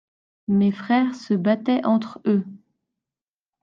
[0.47, 2.43] Mes frères se battaient entre-eux.